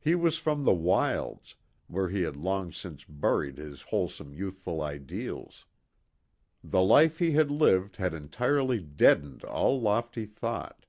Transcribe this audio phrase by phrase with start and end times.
[0.00, 1.54] He was from the wilds,
[1.86, 5.64] where he had long since buried his wholesome youthful ideals.
[6.64, 10.86] The life he had lived had entirely deadened all lofty thought.